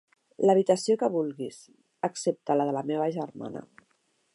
L'habitació 0.49 0.95
que 1.01 1.11
vulguis, 1.17 1.59
excepte 2.09 2.57
la 2.59 2.69
de 2.71 2.77
la 2.79 2.87
meva 2.93 3.15
germana. 3.21 3.67